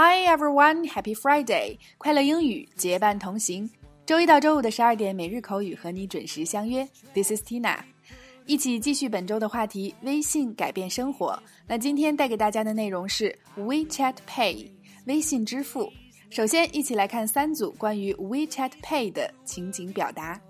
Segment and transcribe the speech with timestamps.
[0.00, 1.76] everyone, Happy Friday!
[1.98, 3.68] 快乐英语结伴同行，
[4.06, 6.88] 周一到周五的十二点每日口语和你准时相约。
[7.12, 7.76] This is Tina，
[8.46, 11.38] 一起继续本周的话题：微信改变生活。
[11.66, 14.70] 那今天带给大家的内容是 WeChat Pay，
[15.04, 15.92] 微信支付。
[16.30, 20.40] 首先，一起来看三组关于 WeChat Pay 的情景表达。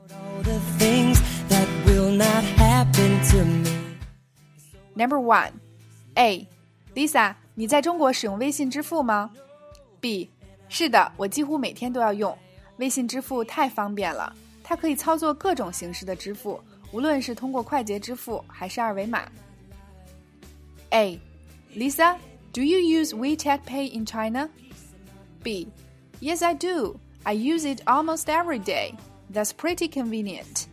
[4.95, 5.51] Number one,
[6.15, 6.47] A.
[6.95, 9.32] Lisa，你在中国使用微信支付吗？
[10.00, 10.30] B.
[10.68, 12.38] 是的，我几乎每天都要用。
[12.78, 16.60] 微信支付太方便了，它可以操作各种形式的支付，
[16.92, 19.24] 无论是通过快捷支付还是二维码。
[20.90, 21.20] A.
[21.76, 22.18] Lisa,
[22.52, 24.50] do you use WeChat Pay in China?
[25.44, 25.68] B.
[26.20, 26.96] Yes, I do.
[27.24, 28.94] I use it almost every day.
[29.32, 30.68] That's pretty convenient.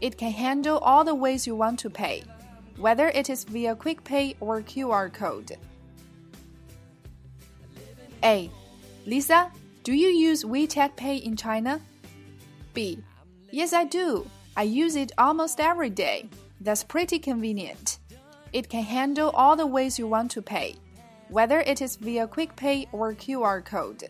[0.00, 2.22] It can handle all the ways you want to pay,
[2.78, 5.56] whether it is via Quick Pay or QR code.
[8.23, 8.49] A.
[9.05, 9.51] Lisa,
[9.83, 11.81] do you use WeChat Pay in China?
[12.73, 12.99] B.
[13.51, 14.29] Yes, I do.
[14.55, 16.29] I use it almost every day.
[16.61, 17.99] That's pretty convenient.
[18.51, 20.75] It can handle all the ways you want to pay,
[21.29, 24.09] whether it is via Quick Pay or QR code.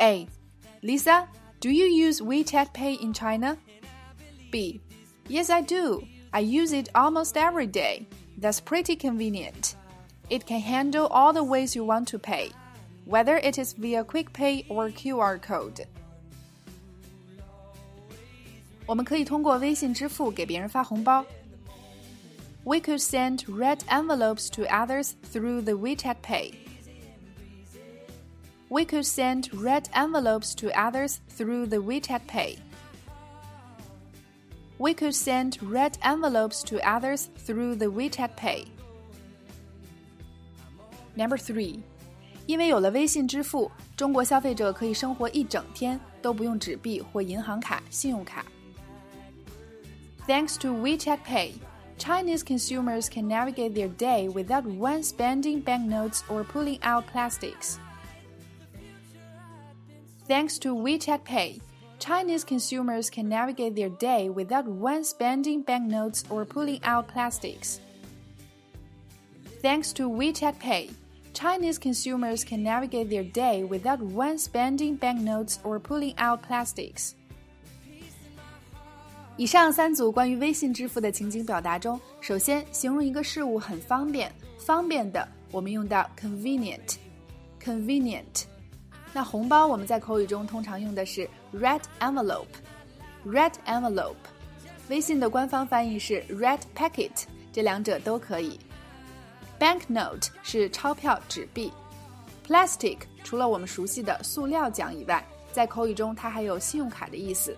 [0.00, 0.26] A.
[0.82, 1.28] Lisa,
[1.60, 3.58] do you use WeChat Pay in China?
[4.50, 4.80] B.
[5.28, 6.06] Yes, I do.
[6.32, 8.06] I use it almost every day.
[8.38, 9.73] That's pretty convenient.
[10.29, 12.51] It can handle all the ways you want to pay,
[13.05, 15.85] whether it is via Quick Pay or QR code.
[18.85, 21.25] 我们可以通过微信支付给别人发红包。
[22.63, 26.53] We could send red envelopes to others through the WeChat Pay.
[28.69, 32.57] We could send red envelopes to others through the WeChat Pay.
[34.77, 38.65] We could send red envelopes to others through the WeChat Pay.
[41.15, 41.79] Number three，
[42.45, 48.45] 因为有了微信支付，中国消费者可以生活一整天都不用纸币或银行卡、信用卡。
[50.27, 51.53] Thanks to WeChat Pay,
[51.97, 57.77] Chinese consumers can navigate their day without once spending banknotes or pulling out plastics.
[60.27, 61.59] Thanks to WeChat Pay,
[61.99, 67.79] Chinese consumers can navigate their day without once spending banknotes or pulling out plastics.
[69.61, 70.91] Thanks to WeChat Pay,
[71.33, 77.11] Chinese consumers can navigate their day without once spending banknotes or pulling out plastics.
[79.37, 88.43] 以上三组关于微信支付的情景表达中，首先形容一个事物很方便，方便的，我们用到 convenient，convenient。
[89.13, 94.15] 那红包我们在口语中通常用的是 red envelope，red envelope。
[94.89, 97.23] 微信的官方翻译是 red packet，
[97.53, 98.59] 这两者都可以。
[99.58, 101.72] Banknote 是钞票、纸币。
[102.46, 107.56] plastic 除了我们熟悉的塑料奖以外，在口语中它还有信用卡的意思。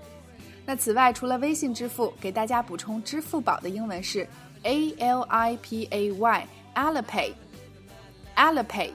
[0.65, 4.27] 那此外，除了微信支付，给大家补充支付宝的英文是
[4.63, 8.91] A L I P A Y，Alipay，Alipay。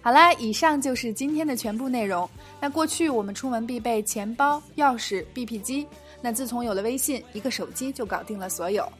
[0.00, 2.28] 好啦，以上就是今天的全部内容。
[2.60, 5.86] 那过去我们出门必备钱包、钥匙、BP 机，
[6.22, 8.90] 那自从有了微信，一个手机就搞定了所有。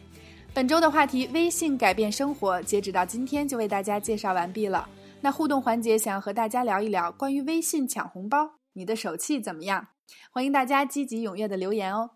[0.53, 4.87] 本周的话题“微信改变生活”，截止到今天就为大家介绍完毕了。
[5.21, 9.87] 那互动环节想要和大家聊一聊关于微信抢红包，你的手气怎么样？
[10.33, 12.11] 欢迎大家积极踊跃的留言哦。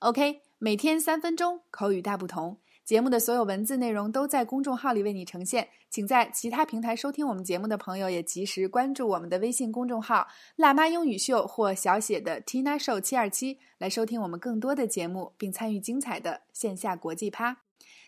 [0.00, 2.58] OK，每天三分钟，口语大不同。
[2.86, 17.56] 节目的所有文字内容都在公众号里为你呈现，请在其他平台收听我们节目的朋友也及时关注我们的微信公众号“辣妈英语秀”或小写的 Tina Show 七二七，来收听我们更多的节目，并参与精彩的线下国际趴。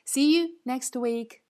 [0.07, 1.48] See you next week.